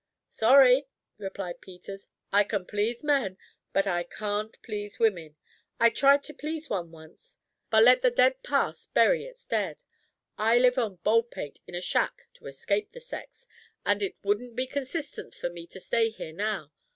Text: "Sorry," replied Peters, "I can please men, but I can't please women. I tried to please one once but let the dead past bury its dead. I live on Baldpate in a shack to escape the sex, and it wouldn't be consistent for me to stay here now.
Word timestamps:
"Sorry," 0.29 0.87
replied 1.19 1.61
Peters, 1.61 2.07
"I 2.33 2.43
can 2.43 2.65
please 2.65 3.03
men, 3.03 3.37
but 3.71 3.85
I 3.85 4.01
can't 4.01 4.59
please 4.63 4.97
women. 4.97 5.35
I 5.79 5.91
tried 5.91 6.23
to 6.23 6.33
please 6.33 6.71
one 6.71 6.89
once 6.91 7.37
but 7.69 7.83
let 7.83 8.01
the 8.01 8.09
dead 8.09 8.41
past 8.41 8.95
bury 8.95 9.25
its 9.25 9.45
dead. 9.45 9.83
I 10.39 10.57
live 10.57 10.79
on 10.79 10.95
Baldpate 11.03 11.59
in 11.67 11.75
a 11.75 11.81
shack 11.81 12.23
to 12.33 12.47
escape 12.47 12.93
the 12.93 12.99
sex, 12.99 13.47
and 13.85 14.01
it 14.01 14.15
wouldn't 14.23 14.55
be 14.55 14.65
consistent 14.65 15.35
for 15.35 15.51
me 15.51 15.67
to 15.67 15.79
stay 15.79 16.09
here 16.09 16.33
now. 16.33 16.71